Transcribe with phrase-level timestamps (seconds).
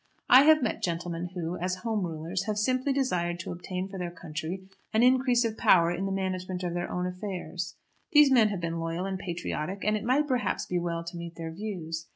[0.31, 4.09] I have met gentlemen who, as Home Rulers, have simply desired to obtain for their
[4.09, 7.75] country an increase of power in the management of their own affairs.
[8.11, 11.35] These men have been loyal and patriotic, and it might perhaps be well to meet
[11.35, 12.07] their views.